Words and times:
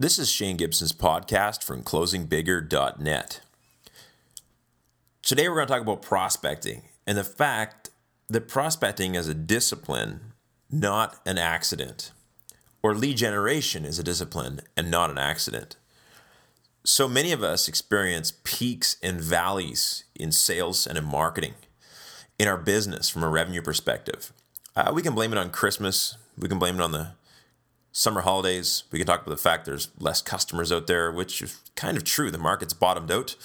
This 0.00 0.16
is 0.16 0.30
Shane 0.30 0.56
Gibson's 0.56 0.92
podcast 0.92 1.64
from 1.64 1.82
closingbigger.net. 1.82 3.40
Today 5.22 5.48
we're 5.48 5.56
going 5.56 5.66
to 5.66 5.72
talk 5.72 5.82
about 5.82 6.02
prospecting 6.02 6.82
and 7.04 7.18
the 7.18 7.24
fact 7.24 7.90
that 8.28 8.46
prospecting 8.46 9.16
is 9.16 9.26
a 9.26 9.34
discipline, 9.34 10.20
not 10.70 11.16
an 11.26 11.36
accident. 11.36 12.12
Or 12.80 12.94
lead 12.94 13.16
generation 13.16 13.84
is 13.84 13.98
a 13.98 14.04
discipline 14.04 14.60
and 14.76 14.88
not 14.88 15.10
an 15.10 15.18
accident. 15.18 15.74
So 16.84 17.08
many 17.08 17.32
of 17.32 17.42
us 17.42 17.66
experience 17.66 18.34
peaks 18.44 18.98
and 19.02 19.20
valleys 19.20 20.04
in 20.14 20.30
sales 20.30 20.86
and 20.86 20.96
in 20.96 21.06
marketing, 21.06 21.54
in 22.38 22.46
our 22.46 22.56
business 22.56 23.08
from 23.08 23.24
a 23.24 23.28
revenue 23.28 23.62
perspective. 23.62 24.32
Uh, 24.76 24.92
we 24.94 25.02
can 25.02 25.16
blame 25.16 25.32
it 25.32 25.38
on 25.38 25.50
Christmas, 25.50 26.16
we 26.38 26.48
can 26.48 26.60
blame 26.60 26.76
it 26.76 26.82
on 26.82 26.92
the 26.92 27.14
summer 27.92 28.20
holidays. 28.22 28.84
We 28.92 28.98
can 28.98 29.06
talk 29.06 29.22
about 29.22 29.30
the 29.34 29.42
fact 29.42 29.64
there's 29.64 29.88
less 29.98 30.22
customers 30.22 30.70
out 30.72 30.86
there, 30.86 31.10
which 31.10 31.42
is 31.42 31.60
kind 31.74 31.96
of 31.96 32.04
true. 32.04 32.30
The 32.30 32.38
market's 32.38 32.74
bottomed 32.74 33.10
out. 33.10 33.36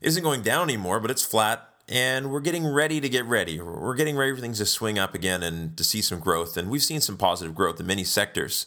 Isn't 0.00 0.22
going 0.22 0.42
down 0.42 0.64
anymore, 0.64 1.00
but 1.00 1.10
it's 1.10 1.24
flat. 1.24 1.68
And 1.88 2.30
we're 2.30 2.40
getting 2.40 2.66
ready 2.66 3.00
to 3.00 3.08
get 3.08 3.24
ready. 3.26 3.60
We're 3.60 3.94
getting 3.94 4.16
ready 4.16 4.34
for 4.34 4.40
things 4.40 4.58
to 4.58 4.66
swing 4.66 4.98
up 4.98 5.14
again 5.14 5.42
and 5.42 5.76
to 5.76 5.84
see 5.84 6.02
some 6.02 6.18
growth. 6.18 6.56
And 6.56 6.68
we've 6.68 6.82
seen 6.82 7.00
some 7.00 7.16
positive 7.16 7.54
growth 7.54 7.78
in 7.78 7.86
many 7.86 8.02
sectors. 8.02 8.66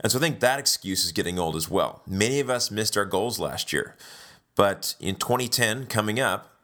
And 0.00 0.12
so 0.12 0.18
I 0.18 0.20
think 0.20 0.40
that 0.40 0.58
excuse 0.58 1.04
is 1.04 1.12
getting 1.12 1.38
old 1.38 1.56
as 1.56 1.70
well. 1.70 2.02
Many 2.06 2.40
of 2.40 2.50
us 2.50 2.70
missed 2.70 2.96
our 2.96 3.06
goals 3.06 3.38
last 3.38 3.72
year. 3.72 3.96
But 4.54 4.96
in 5.00 5.16
2010, 5.16 5.86
coming 5.86 6.20
up, 6.20 6.60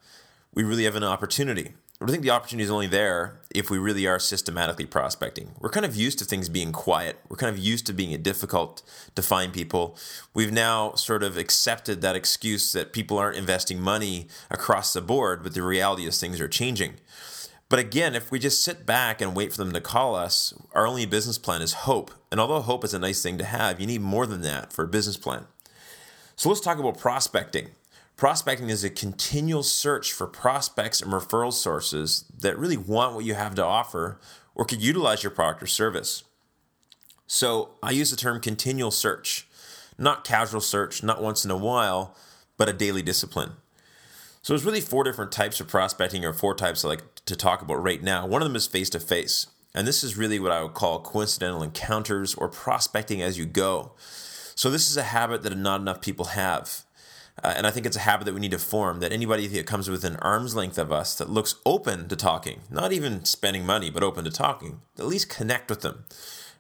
we 0.53 0.63
really 0.63 0.85
have 0.85 0.95
an 0.95 1.05
opportunity. 1.05 1.73
I 2.01 2.07
think 2.07 2.23
the 2.23 2.31
opportunity 2.31 2.65
is 2.65 2.71
only 2.73 2.89
there 2.89 3.41
if 3.55 3.71
we 3.71 3.79
really 3.79 4.07
are 4.07 4.19
systematically 4.19 4.85
prospecting. 4.85 5.53
We're 5.61 5.71
kind 5.71 5.87
of 5.87 5.95
used 5.95 6.19
to 6.19 6.25
things 6.25 6.49
being 6.49 6.73
quiet. 6.73 7.21
We're 7.29 7.37
kind 7.37 7.55
of 7.55 7.63
used 7.63 7.87
to 7.87 7.93
being 7.93 8.21
difficult 8.21 8.83
to 9.15 9.23
find 9.23 9.53
people. 9.53 9.97
We've 10.35 10.53
now 10.53 10.95
sort 10.95 11.23
of 11.23 11.37
accepted 11.39 12.03
that 12.03 12.17
excuse 12.17 12.73
that 12.73 12.93
people 12.93 13.17
aren't 13.17 13.37
investing 13.37 13.81
money 13.81 14.27
across 14.51 14.93
the 14.93 15.01
board, 15.01 15.45
but 15.45 15.55
the 15.55 15.63
reality 15.63 16.05
is 16.05 16.19
things 16.19 16.41
are 16.41 16.49
changing. 16.49 16.95
But 17.69 17.79
again, 17.79 18.17
if 18.17 18.31
we 18.31 18.41
just 18.41 18.63
sit 18.63 18.85
back 18.85 19.21
and 19.21 19.37
wait 19.37 19.53
for 19.53 19.59
them 19.59 19.73
to 19.73 19.81
call 19.81 20.17
us, 20.17 20.53
our 20.73 20.89
only 20.89 21.07
business 21.07 21.39
plan 21.39 21.63
is 21.63 21.73
hope. 21.73 22.11
And 22.33 22.41
although 22.41 22.61
hope 22.61 22.85
is 22.85 22.93
a 22.93 22.99
nice 22.99 23.23
thing 23.23 23.39
to 23.39 23.45
have, 23.45 23.81
you 23.81 23.87
need 23.87 24.01
more 24.01 24.27
than 24.27 24.43
that 24.43 24.73
for 24.73 24.85
a 24.85 24.89
business 24.89 25.17
plan. 25.17 25.47
So 26.35 26.49
let's 26.49 26.61
talk 26.61 26.79
about 26.79 26.99
prospecting. 26.99 27.71
Prospecting 28.17 28.71
is 28.71 28.85
a 28.85 28.91
continual 28.91 29.65
search 29.65 30.13
for 30.13 30.27
prospects 30.27 31.03
and 31.03 31.13
referral 31.13 31.53
sources 31.53 32.25
that 32.39 32.59
really 32.59 32.77
want 32.77 33.15
what 33.15 33.25
you 33.25 33.35
have 33.35 33.57
to 33.57 33.65
offer 33.65 34.21
or 34.55 34.65
could 34.65 34.81
utilize 34.81 35.25
your 35.25 35.33
product 35.33 35.63
or 35.63 35.67
service. 35.67 36.23
So 37.27 37.71
I 37.83 37.91
use 37.91 38.11
the 38.11 38.17
term 38.17 38.41
continual 38.41 38.93
search, 38.93 39.49
not 39.99 40.25
casual 40.25 40.61
search, 40.61 41.03
not 41.03 41.23
once 41.23 41.45
in 41.45 41.51
a 41.51 41.57
while, 41.57 42.17
but 42.57 42.69
a 42.69 42.73
daily 42.73 43.03
discipline. 43.03 43.53
So 44.43 44.53
there's 44.53 44.65
really 44.65 44.81
four 44.81 45.03
different 45.03 45.33
types 45.33 45.59
of 45.59 45.67
prospecting 45.67 46.25
or 46.25 46.33
four 46.33 46.55
types 46.55 46.85
I 46.85 46.89
like 46.89 47.25
to 47.25 47.35
talk 47.35 47.63
about 47.63 47.83
right 47.83 48.03
now. 48.03 48.27
One 48.27 48.43
of 48.43 48.47
them 48.47 48.57
is 48.57 48.67
face 48.67 48.91
to 48.91 49.01
face. 49.01 49.49
And 49.75 49.89
this 49.89 50.05
is 50.05 50.17
really 50.17 50.39
what 50.39 50.53
I 50.53 50.63
would 50.63 50.75
call 50.75 51.01
coincidental 51.01 51.65
encounters 51.65 52.35
or 52.35 52.49
prospecting 52.49 53.21
as 53.21 53.39
you 53.39 53.45
go. 53.45 53.93
So 54.55 54.71
this 54.71 54.89
is 54.89 54.97
a 54.97 55.03
habit 55.03 55.43
that 55.43 55.57
not 55.57 55.81
enough 55.81 56.01
people 56.01 56.27
have. 56.27 56.84
Uh, 57.45 57.53
and 57.59 57.67
I 57.67 57.71
think 57.71 57.85
it's 57.85 57.97
a 57.97 58.01
habit 58.01 58.25
that 58.25 58.33
we 58.33 58.41
need 58.41 58.53
to 58.53 58.59
form 58.59 59.01
that 59.01 59.13
anybody 59.13 59.47
that 59.47 59.67
comes 59.67 59.91
within 59.91 60.17
arm's 60.17 60.55
length 60.55 60.79
of 60.79 60.91
us 60.91 61.15
that 61.17 61.29
looks 61.29 61.57
open 61.67 62.09
to 62.09 62.17
talking, 62.17 62.61
not 62.71 62.91
even 62.91 63.27
spending 63.27 63.67
money, 63.67 63.91
but 63.91 64.03
open 64.03 64.25
to 64.25 64.31
talking, 64.31 64.81
at 64.99 65.05
least 65.05 65.29
connect 65.29 65.69
with 65.69 65.83
them. 65.83 66.07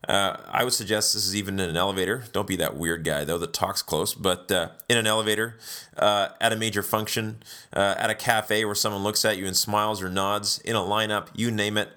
Uh, 0.06 0.36
I 0.46 0.62
would 0.62 0.74
suggest 0.74 1.14
this 1.14 1.26
is 1.26 1.34
even 1.34 1.58
in 1.58 1.70
an 1.70 1.78
elevator. 1.78 2.24
Don't 2.32 2.46
be 2.46 2.56
that 2.56 2.76
weird 2.76 3.02
guy, 3.02 3.24
though, 3.24 3.38
that 3.38 3.54
talks 3.54 3.80
close, 3.80 4.12
but 4.12 4.52
uh, 4.52 4.68
in 4.86 4.98
an 4.98 5.06
elevator, 5.06 5.56
uh, 5.96 6.28
at 6.38 6.52
a 6.52 6.56
major 6.56 6.82
function, 6.82 7.42
uh, 7.72 7.94
at 7.96 8.10
a 8.10 8.14
cafe 8.14 8.66
where 8.66 8.74
someone 8.74 9.02
looks 9.02 9.24
at 9.24 9.38
you 9.38 9.46
and 9.46 9.56
smiles 9.56 10.02
or 10.02 10.10
nods, 10.10 10.58
in 10.58 10.76
a 10.76 10.80
lineup, 10.80 11.28
you 11.34 11.50
name 11.50 11.78
it. 11.78 11.88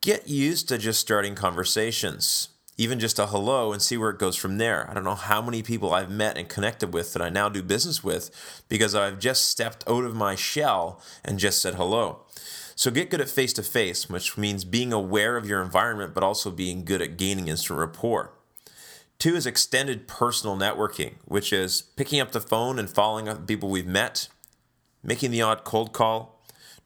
Get 0.00 0.28
used 0.28 0.68
to 0.68 0.78
just 0.78 1.00
starting 1.00 1.34
conversations 1.34 2.50
even 2.78 2.98
just 2.98 3.18
a 3.18 3.26
hello 3.26 3.72
and 3.72 3.82
see 3.82 3.96
where 3.96 4.10
it 4.10 4.18
goes 4.18 4.36
from 4.36 4.58
there. 4.58 4.88
I 4.90 4.94
don't 4.94 5.04
know 5.04 5.14
how 5.14 5.42
many 5.42 5.62
people 5.62 5.92
I've 5.92 6.10
met 6.10 6.38
and 6.38 6.48
connected 6.48 6.92
with 6.92 7.12
that 7.12 7.22
I 7.22 7.28
now 7.28 7.48
do 7.48 7.62
business 7.62 8.02
with 8.02 8.64
because 8.68 8.94
I've 8.94 9.18
just 9.18 9.48
stepped 9.48 9.84
out 9.88 10.04
of 10.04 10.14
my 10.14 10.34
shell 10.34 11.00
and 11.24 11.38
just 11.38 11.60
said 11.60 11.74
hello. 11.74 12.24
So 12.74 12.90
get 12.90 13.10
good 13.10 13.20
at 13.20 13.28
face 13.28 13.52
to 13.54 13.62
face, 13.62 14.08
which 14.08 14.38
means 14.38 14.64
being 14.64 14.92
aware 14.92 15.36
of 15.36 15.46
your 15.46 15.62
environment, 15.62 16.14
but 16.14 16.24
also 16.24 16.50
being 16.50 16.84
good 16.84 17.02
at 17.02 17.18
gaining 17.18 17.48
instant 17.48 17.78
rapport. 17.78 18.32
Two 19.18 19.36
is 19.36 19.46
extended 19.46 20.08
personal 20.08 20.56
networking, 20.56 21.14
which 21.26 21.52
is 21.52 21.82
picking 21.82 22.18
up 22.18 22.32
the 22.32 22.40
phone 22.40 22.78
and 22.78 22.90
following 22.90 23.28
up 23.28 23.46
people 23.46 23.68
we've 23.68 23.86
met, 23.86 24.28
making 25.02 25.30
the 25.30 25.42
odd 25.42 25.62
cold 25.62 25.92
call, 25.92 26.41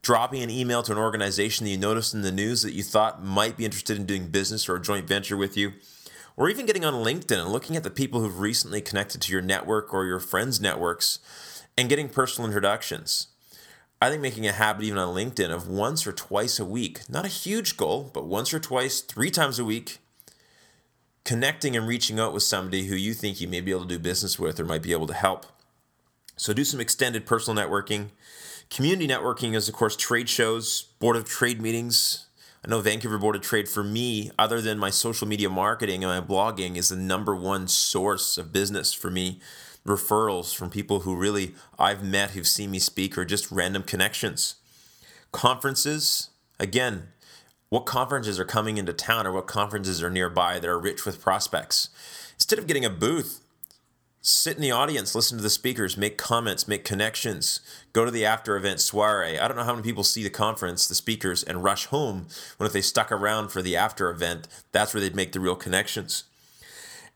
dropping 0.07 0.41
an 0.41 0.51
email 0.51 0.85
to 0.85 0.93
an 0.93 0.99
organization 0.99 1.65
that 1.65 1.71
you 1.71 1.77
noticed 1.77 2.15
in 2.15 2.23
the 2.23 2.31
news 2.31 2.63
that 2.63 2.73
you 2.73 2.85
thought 2.85 3.25
might 3.25 3.57
be 3.57 3.65
interested 3.65 3.97
in 3.97 4.07
doing 4.07 4.29
business 4.29 4.69
or 4.69 4.77
a 4.77 4.81
joint 4.81 5.09
venture 5.09 5.37
with 5.37 5.57
you, 5.57 5.73
or 6.37 6.49
even 6.49 6.65
getting 6.65 6.85
on 6.85 7.05
LinkedIn 7.05 7.41
and 7.41 7.51
looking 7.51 7.75
at 7.75 7.83
the 7.83 7.91
people 7.91 8.21
who've 8.21 8.39
recently 8.39 8.81
connected 8.81 9.21
to 9.21 9.33
your 9.33 9.43
network 9.43 9.93
or 9.93 10.05
your 10.05 10.21
friends' 10.21 10.61
networks 10.61 11.19
and 11.77 11.89
getting 11.89 12.09
personal 12.09 12.47
introductions. 12.47 13.27
I 14.01 14.09
think 14.09 14.23
making 14.23 14.47
a 14.47 14.53
habit 14.53 14.85
even 14.85 14.97
on 14.97 15.13
LinkedIn 15.13 15.51
of 15.51 15.67
once 15.67 16.07
or 16.07 16.13
twice 16.13 16.61
a 16.61 16.65
week, 16.65 17.01
not 17.11 17.25
a 17.25 17.29
huge 17.29 17.77
goal, 17.77 18.09
but 18.15 18.27
once 18.27 18.55
or 18.55 18.61
twice, 18.61 19.01
three 19.01 19.33
times 19.33 19.59
a 19.59 19.65
week, 19.65 19.99
connecting 21.25 21.75
and 21.75 21.89
reaching 21.89 22.21
out 22.21 22.33
with 22.33 22.45
somebody 22.45 22.87
who 22.87 22.95
you 22.95 23.13
think 23.13 23.41
you 23.41 23.49
may 23.49 23.61
be 23.61 23.73
able 23.73 23.83
to 23.83 23.89
do 23.89 23.99
business 23.99 24.39
with 24.39 24.61
or 24.61 24.65
might 24.65 24.85
be 24.85 24.93
able 24.93 25.09
to 25.09 25.15
help. 25.15 25.47
So 26.37 26.53
do 26.53 26.63
some 26.63 26.79
extended 26.79 27.27
personal 27.27 27.61
networking 27.61 28.11
Community 28.71 29.07
networking 29.07 29.55
is, 29.55 29.69
of 29.69 29.75
course, 29.75 29.97
trade 29.97 30.29
shows, 30.29 30.83
board 30.99 31.17
of 31.17 31.25
trade 31.25 31.61
meetings. 31.61 32.27
I 32.65 32.69
know 32.69 32.81
Vancouver 32.81 33.17
Board 33.17 33.37
of 33.37 33.43
Trade 33.43 33.69
for 33.69 33.85
me, 33.85 34.33
other 34.39 34.61
than 34.61 34.77
my 34.79 34.91
social 34.91 35.29
media 35.29 35.49
marketing 35.49 36.03
and 36.03 36.13
my 36.13 36.35
blogging, 36.35 36.77
is 36.77 36.89
the 36.89 36.97
number 36.97 37.35
one 37.35 37.69
source 37.69 38.37
of 38.37 38.53
business 38.53 38.93
for 38.93 39.09
me. 39.09 39.41
Referrals 39.87 40.53
from 40.53 40.69
people 40.69 41.01
who 41.01 41.15
really 41.15 41.55
I've 41.79 42.03
met 42.03 42.31
who've 42.31 42.47
seen 42.47 42.73
me 42.73 42.81
speak 42.81 43.17
or 43.17 43.25
just 43.25 43.53
random 43.53 43.85
connections. 43.85 44.57
Conferences, 45.31 46.31
again, 46.59 47.09
what 47.69 47.87
conferences 47.87 48.41
are 48.41 48.45
coming 48.45 48.79
into 48.79 48.93
town 48.93 49.29
or 49.29 49.33
what 49.33 49.47
conferences 49.47 50.03
are 50.03 50.11
nearby 50.11 50.59
that 50.59 50.69
are 50.69 50.79
rich 50.79 51.07
with 51.07 51.21
prospects? 51.21 51.91
Instead 52.35 52.59
of 52.59 52.67
getting 52.67 52.85
a 52.85 52.91
booth, 52.91 53.46
sit 54.27 54.57
in 54.57 54.63
the 54.63 54.73
audience, 54.73 55.15
listen 55.15 55.39
to 55.39 55.43
the 55.43 55.49
speakers, 55.49 55.97
make 55.97 56.19
comments, 56.19 56.67
make 56.67 56.85
connections, 56.85 57.61
go 57.93 58.05
to 58.05 58.11
the 58.11 58.25
after 58.25 58.57
event 58.57 58.81
soiree. 58.81 59.39
I 59.39 59.47
don't 59.47 59.57
know 59.57 59.63
how 59.63 59.75
many 59.75 59.85
people 59.85 60.03
see 60.03 60.25
the 60.25 60.31
conference, 60.31 60.89
the 60.89 60.97
speakers, 60.97 61.45
and 61.45 61.63
rush 61.63 61.87
home 61.87 62.27
when 62.57 62.67
if 62.67 62.73
they 62.73 62.81
stuck 62.81 63.13
around 63.13 63.51
for 63.51 63.63
the 63.63 63.77
after 63.77 64.11
event, 64.11 64.49
that's 64.73 64.93
where 64.93 65.01
they'd 65.01 65.15
make 65.15 65.31
the 65.31 65.39
real 65.39 65.55
connections. 65.55 66.25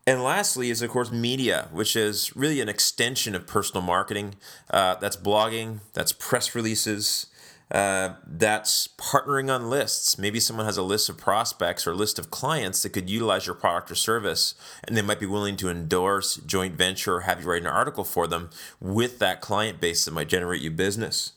And 0.07 0.23
lastly 0.23 0.69
is, 0.69 0.81
of 0.81 0.89
course, 0.89 1.11
media, 1.11 1.67
which 1.71 1.95
is 1.97 2.33
really 2.35 2.61
an 2.61 2.69
extension 2.69 3.35
of 3.35 3.45
personal 3.45 3.83
marketing. 3.83 4.35
Uh, 4.69 4.95
that's 4.95 5.17
blogging, 5.17 5.79
that's 5.93 6.13
press 6.13 6.55
releases, 6.55 7.27
uh, 7.71 8.15
that's 8.27 8.89
partnering 8.97 9.53
on 9.53 9.69
lists. 9.69 10.17
Maybe 10.17 10.39
someone 10.39 10.65
has 10.65 10.77
a 10.77 10.83
list 10.83 11.07
of 11.07 11.17
prospects 11.17 11.87
or 11.87 11.91
a 11.91 11.95
list 11.95 12.19
of 12.19 12.29
clients 12.29 12.83
that 12.83 12.89
could 12.89 13.09
utilize 13.09 13.45
your 13.45 13.55
product 13.55 13.89
or 13.91 13.95
service, 13.95 14.55
and 14.83 14.97
they 14.97 15.01
might 15.01 15.19
be 15.19 15.25
willing 15.25 15.55
to 15.57 15.69
endorse, 15.69 16.35
joint 16.35 16.75
venture, 16.75 17.15
or 17.15 17.21
have 17.21 17.41
you 17.41 17.49
write 17.49 17.61
an 17.61 17.67
article 17.67 18.03
for 18.03 18.27
them 18.27 18.49
with 18.81 19.19
that 19.19 19.39
client 19.39 19.79
base 19.79 20.03
that 20.03 20.13
might 20.13 20.27
generate 20.27 20.61
you 20.61 20.69
business. 20.69 21.31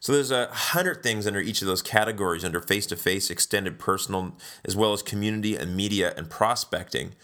So 0.00 0.12
there's 0.12 0.30
a 0.30 0.46
hundred 0.46 1.02
things 1.02 1.26
under 1.26 1.40
each 1.40 1.60
of 1.60 1.68
those 1.68 1.82
categories 1.82 2.44
under 2.44 2.60
face-to-face, 2.60 3.30
extended 3.30 3.78
personal, 3.78 4.36
as 4.64 4.76
well 4.76 4.92
as 4.92 5.02
community 5.02 5.56
and 5.56 5.76
media 5.76 6.12
and 6.16 6.30
prospecting. 6.30 7.14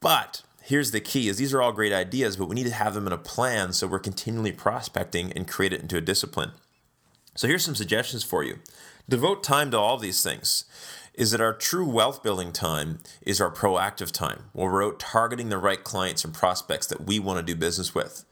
But 0.00 0.42
here's 0.62 0.90
the 0.90 1.00
key 1.00 1.28
is 1.28 1.36
these 1.36 1.52
are 1.52 1.60
all 1.60 1.72
great 1.72 1.92
ideas, 1.92 2.36
but 2.36 2.48
we 2.48 2.54
need 2.54 2.66
to 2.66 2.74
have 2.74 2.94
them 2.94 3.06
in 3.06 3.12
a 3.12 3.18
plan 3.18 3.72
so 3.72 3.86
we're 3.86 3.98
continually 3.98 4.52
prospecting 4.52 5.32
and 5.32 5.48
create 5.48 5.72
it 5.72 5.80
into 5.82 5.96
a 5.96 6.02
discipline. 6.02 6.52
So 7.40 7.48
here's 7.48 7.64
some 7.64 7.74
suggestions 7.74 8.22
for 8.22 8.44
you. 8.44 8.58
Devote 9.08 9.42
time 9.42 9.70
to 9.70 9.78
all 9.78 9.96
these 9.96 10.22
things. 10.22 10.66
Is 11.14 11.30
that 11.30 11.40
our 11.40 11.54
true 11.54 11.88
wealth 11.88 12.22
building 12.22 12.52
time 12.52 12.98
is 13.22 13.40
our 13.40 13.50
proactive 13.50 14.12
time, 14.12 14.50
where 14.52 14.70
we're 14.70 14.84
out 14.84 15.00
targeting 15.00 15.48
the 15.48 15.56
right 15.56 15.82
clients 15.82 16.22
and 16.22 16.34
prospects 16.34 16.86
that 16.88 17.06
we 17.06 17.18
want 17.18 17.38
to 17.38 17.54
do 17.54 17.58
business 17.58 17.94
with. 17.94 18.26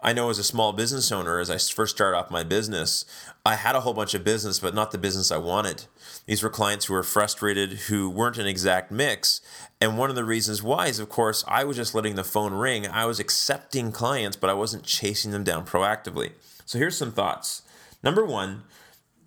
I 0.00 0.12
know 0.12 0.30
as 0.30 0.38
a 0.38 0.44
small 0.44 0.72
business 0.72 1.10
owner, 1.10 1.40
as 1.40 1.50
I 1.50 1.58
first 1.58 1.96
started 1.96 2.16
off 2.16 2.30
my 2.30 2.44
business, 2.44 3.04
I 3.44 3.56
had 3.56 3.74
a 3.74 3.80
whole 3.80 3.94
bunch 3.94 4.14
of 4.14 4.22
business, 4.22 4.60
but 4.60 4.76
not 4.76 4.92
the 4.92 4.98
business 4.98 5.32
I 5.32 5.38
wanted. 5.38 5.86
These 6.26 6.44
were 6.44 6.48
clients 6.48 6.84
who 6.84 6.94
were 6.94 7.02
frustrated, 7.02 7.72
who 7.88 8.08
weren't 8.08 8.38
an 8.38 8.46
exact 8.46 8.92
mix. 8.92 9.40
And 9.80 9.98
one 9.98 10.08
of 10.08 10.14
the 10.14 10.24
reasons 10.24 10.62
why 10.62 10.86
is, 10.86 11.00
of 11.00 11.08
course, 11.08 11.42
I 11.48 11.64
was 11.64 11.78
just 11.78 11.96
letting 11.96 12.14
the 12.14 12.22
phone 12.22 12.54
ring. 12.54 12.86
I 12.86 13.06
was 13.06 13.18
accepting 13.18 13.90
clients, 13.90 14.36
but 14.36 14.50
I 14.50 14.54
wasn't 14.54 14.84
chasing 14.84 15.32
them 15.32 15.42
down 15.42 15.66
proactively. 15.66 16.30
So 16.64 16.78
here's 16.78 16.96
some 16.96 17.10
thoughts. 17.10 17.62
Number 18.06 18.24
one, 18.24 18.62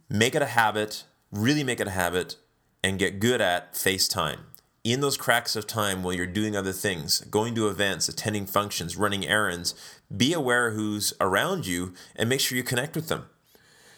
make 0.07 0.35
it 0.35 0.41
a 0.41 0.45
habit, 0.45 1.03
really 1.33 1.65
make 1.65 1.81
it 1.81 1.87
a 1.87 1.89
habit, 1.89 2.37
and 2.81 2.97
get 2.97 3.19
good 3.19 3.41
at 3.41 3.73
FaceTime. 3.73 4.37
in 4.83 5.01
those 5.01 5.17
cracks 5.17 5.57
of 5.57 5.67
time 5.67 6.01
while 6.01 6.13
you're 6.13 6.25
doing 6.25 6.55
other 6.55 6.71
things, 6.71 7.19
going 7.29 7.53
to 7.55 7.67
events, 7.67 8.07
attending 8.07 8.45
functions, 8.45 8.95
running 8.95 9.27
errands, 9.27 9.75
be 10.15 10.31
aware 10.31 10.71
who's 10.71 11.13
around 11.19 11.67
you 11.67 11.93
and 12.15 12.29
make 12.29 12.39
sure 12.39 12.57
you 12.57 12.63
connect 12.63 12.95
with 12.95 13.09
them. 13.09 13.25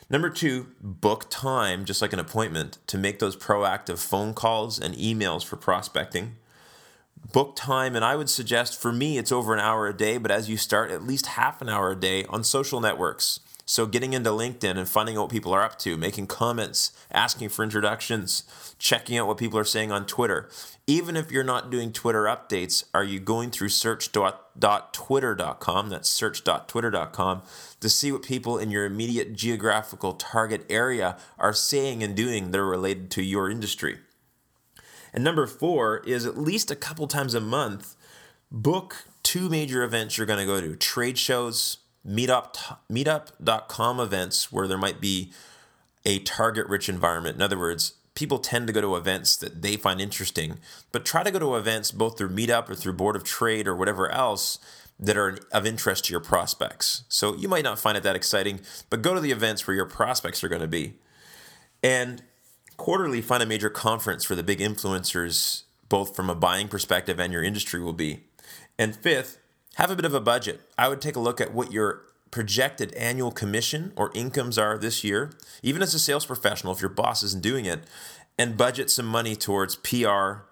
Number 0.10 0.32
two, 0.32 0.70
book 0.82 1.28
time, 1.30 1.86
just 1.86 2.02
like 2.02 2.12
an 2.12 2.20
appointment, 2.20 2.80
to 2.88 2.98
make 2.98 3.20
those 3.20 3.38
proactive 3.38 4.00
phone 4.00 4.34
calls 4.34 4.80
and 4.80 4.96
emails 4.96 5.46
for 5.46 5.58
prospecting. 5.58 6.38
Book 7.32 7.56
time, 7.56 7.96
and 7.96 8.04
I 8.04 8.16
would 8.16 8.32
suggest 8.32 8.82
for 8.82 8.92
me 8.92 9.20
it's 9.20 9.32
over 9.32 9.54
an 9.54 9.60
hour 9.60 9.88
a 9.88 9.96
day, 9.96 10.18
but 10.18 10.32
as 10.32 10.50
you 10.50 10.58
start, 10.58 10.90
at 10.90 11.04
least 11.04 11.28
half 11.28 11.62
an 11.62 11.70
hour 11.70 11.92
a 11.92 11.96
day 11.96 12.26
on 12.26 12.44
social 12.44 12.82
networks. 12.82 13.42
So, 13.72 13.86
getting 13.86 14.12
into 14.12 14.32
LinkedIn 14.32 14.78
and 14.78 14.86
finding 14.86 15.16
out 15.16 15.22
what 15.22 15.32
people 15.32 15.54
are 15.54 15.64
up 15.64 15.80
to, 15.80 15.96
making 15.96 16.28
comments, 16.28 16.92
asking 17.10 17.48
for 17.48 17.64
introductions, 17.64 18.44
checking 18.78 19.18
out 19.18 19.28
what 19.28 19.38
people 19.38 19.58
are 19.58 19.64
saying 19.64 19.94
on 19.94 20.06
Twitter. 20.06 20.50
Even 20.88 21.16
if 21.16 21.32
you're 21.32 21.46
not 21.46 21.72
doing 21.72 21.94
Twitter 21.94 22.26
updates, 22.26 22.84
are 22.94 23.06
you 23.06 23.22
going 23.22 23.50
through 23.50 23.70
search.twitter.com? 23.70 25.90
That's 25.90 26.10
search.twitter.com 26.10 27.44
to 27.80 27.90
see 27.90 28.12
what 28.12 28.24
people 28.24 28.58
in 28.58 28.72
your 28.72 28.84
immediate 28.84 29.36
geographical 29.36 30.16
target 30.16 30.66
area 30.70 31.16
are 31.40 31.54
saying 31.54 32.04
and 32.04 32.14
doing 32.14 32.52
that 32.52 32.60
are 32.60 32.68
related 32.68 33.10
to 33.12 33.24
your 33.24 33.50
industry. 33.50 34.00
And 35.14 35.24
number 35.24 35.48
four 35.48 36.00
is 36.00 36.26
at 36.26 36.38
least 36.38 36.72
a 36.72 36.76
couple 36.76 37.08
times 37.08 37.34
a 37.34 37.40
month, 37.40 37.96
book 38.52 39.06
two 39.24 39.48
major 39.48 39.82
events 39.82 40.18
you're 40.18 40.28
going 40.28 40.40
to 40.40 40.46
go 40.46 40.60
to 40.60 40.76
trade 40.76 41.18
shows, 41.18 41.78
meetup 42.08 42.78
meetup.com 42.92 44.00
events 44.00 44.52
where 44.52 44.68
there 44.68 44.78
might 44.78 45.00
be 45.00 45.32
a 46.06 46.20
target 46.20 46.68
rich 46.68 46.90
environment. 46.90 47.36
In 47.36 47.42
other 47.42 47.60
words, 47.60 47.94
people 48.16 48.40
tend 48.40 48.68
to 48.68 48.74
go 48.74 48.82
to 48.82 48.96
events 48.96 49.36
that 49.38 49.62
they 49.62 49.76
find 49.76 50.02
interesting, 50.02 50.60
but 50.92 51.06
try 51.06 51.24
to 51.24 51.32
go 51.32 51.40
to 51.40 51.56
events 51.56 51.92
both 51.92 52.18
through 52.18 52.30
Meetup 52.30 52.70
or 52.70 52.76
through 52.76 52.94
Board 52.94 53.16
of 53.16 53.24
Trade 53.24 53.68
or 53.68 53.76
whatever 53.76 54.10
else 54.10 54.60
that 55.00 55.18
are 55.18 55.40
of 55.52 55.66
interest 55.66 56.06
to 56.06 56.12
your 56.12 56.20
prospects. 56.20 57.04
So 57.10 57.36
you 57.36 57.48
might 57.48 57.64
not 57.64 57.80
find 57.80 57.98
it 57.98 58.04
that 58.04 58.16
exciting, 58.16 58.62
but 58.90 59.02
go 59.02 59.16
to 59.16 59.20
the 59.20 59.32
events 59.32 59.66
where 59.66 59.76
your 59.76 59.86
prospects 59.86 60.44
are 60.44 60.50
going 60.50 60.62
to 60.62 60.68
be. 60.68 60.94
And 61.82 62.22
quarterly, 62.78 63.22
find 63.22 63.42
a 63.42 63.48
major 63.48 63.70
conference 63.70 64.30
where 64.30 64.38
the 64.38 64.44
big 64.44 64.60
influencers, 64.60 65.64
both 65.90 66.16
from 66.16 66.30
a 66.30 66.36
buying 66.36 66.68
perspective 66.68 67.20
and 67.20 67.34
your 67.34 67.44
industry, 67.44 67.82
will 67.82 67.94
be. 67.94 68.26
And 68.78 68.96
fifth, 68.96 69.40
have 69.76 69.92
a 69.92 69.96
bit 69.96 70.06
of 70.06 70.14
a 70.14 70.22
budget. 70.22 70.62
I 70.78 70.88
would 70.88 71.02
take 71.02 71.16
a 71.16 71.20
look 71.20 71.40
at 71.42 71.54
what 71.54 71.72
your 71.72 72.04
projected 72.30 72.94
annual 72.94 73.32
commission 73.32 73.92
or 73.96 74.12
incomes 74.16 74.58
are 74.58 74.78
this 74.78 75.04
year, 75.04 75.32
even 75.62 75.82
as 75.82 75.94
a 75.94 76.00
sales 76.00 76.26
professional, 76.26 76.74
if 76.74 76.82
your 76.82 76.90
boss 76.90 77.24
isn't 77.24 77.44
doing 77.44 77.66
it, 77.66 77.82
and 78.38 78.58
budget 78.58 78.90
some 78.90 79.06
money 79.06 79.36
towards 79.36 79.76
PR, 79.76 80.44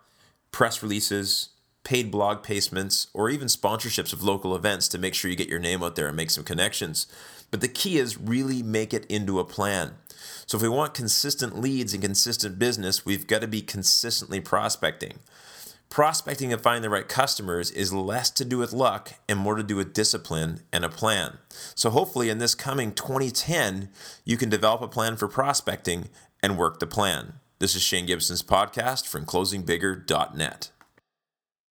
press 0.51 0.83
releases, 0.83 1.50
paid 1.83 2.12
blog 2.12 2.44
placements, 2.44 3.07
or 3.13 3.30
even 3.30 3.48
sponsorships 3.48 4.13
of 4.13 4.24
local 4.24 4.56
events 4.56 4.88
to 4.89 4.98
make 4.98 5.13
sure 5.13 5.31
you 5.31 5.38
get 5.38 5.48
your 5.48 5.60
name 5.60 5.81
out 5.81 5.95
there 5.95 6.07
and 6.07 6.18
make 6.18 6.30
some 6.30 6.44
connections. 6.44 7.07
But 7.50 7.62
the 7.62 7.68
key 7.68 7.98
is 7.98 8.19
really 8.19 8.62
make 8.62 8.94
it 8.94 9.06
into 9.06 9.39
a 9.39 9.45
plan. 9.45 9.95
So 10.45 10.57
if 10.57 10.62
we 10.62 10.69
want 10.69 10.94
consistent 10.94 11.60
leads 11.60 11.94
and 11.94 12.04
consistent 12.04 12.60
business, 12.60 13.06
we've 13.06 13.27
got 13.27 13.42
to 13.42 13.48
be 13.48 13.62
consistently 13.62 14.39
prospecting. 14.39 15.19
Prospecting 15.89 16.53
and 16.53 16.62
finding 16.62 16.83
the 16.83 16.89
right 16.89 17.07
customers 17.07 17.71
is 17.71 17.91
less 17.91 18.30
to 18.31 18.45
do 18.45 18.59
with 18.59 18.74
luck 18.74 19.15
and 19.27 19.39
more 19.39 19.56
to 19.56 19.63
do 19.63 19.75
with 19.75 19.91
discipline 19.91 20.62
and 20.71 20.86
a 20.86 20.89
plan. 20.89 21.39
So, 21.74 21.89
hopefully, 21.89 22.30
in 22.30 22.38
this 22.38 22.53
coming 22.53 22.91
2010, 22.91 23.89
you 24.24 24.38
can 24.38 24.50
develop 24.50 24.81
a 24.81 24.88
plan 24.88 25.18
for 25.18 25.27
prospecting 25.27 26.09
and 26.44 26.59
work 26.59 26.80
the 26.80 26.86
plan. 26.86 27.33
This 27.57 27.75
is 27.75 27.81
Shane 27.81 28.06
Gibson's 28.06 28.44
podcast 28.44 29.07
from 29.07 29.25
closingbigger.net. 29.25 30.69